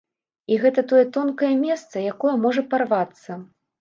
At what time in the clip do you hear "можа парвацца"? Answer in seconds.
2.47-3.41